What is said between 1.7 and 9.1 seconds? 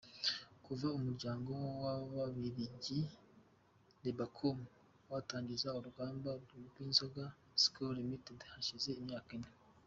w’Ababiligi, Rebakom, watangiza uruganda rw’inzoga Skol Ltd hashize